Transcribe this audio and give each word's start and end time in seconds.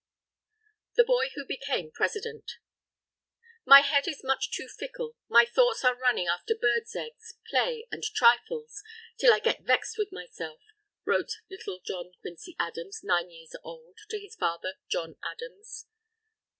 THE 0.95 1.03
BOY 1.03 1.29
WHO 1.35 1.45
BECAME 1.45 1.91
PRESIDENT 1.91 2.53
"My 3.65 3.81
head 3.81 4.07
is 4.07 4.23
much 4.23 4.49
too 4.51 4.67
fickle, 4.67 5.15
my 5.29 5.45
thoughts 5.45 5.85
are 5.85 5.93
running 5.95 6.25
after 6.27 6.55
birds' 6.59 6.95
eggs, 6.95 7.35
play, 7.47 7.85
and 7.91 8.01
trifles, 8.01 8.81
till 9.19 9.31
I 9.31 9.37
get 9.37 9.61
vexed 9.61 9.99
with 9.99 10.11
myself," 10.11 10.59
wrote 11.05 11.33
little 11.51 11.79
John 11.85 12.13
Quincy 12.19 12.55
Adams, 12.57 13.01
nine 13.03 13.29
years 13.29 13.55
old, 13.63 13.99
to 14.09 14.19
his 14.19 14.35
father 14.35 14.73
John 14.89 15.17
Adams. 15.23 15.85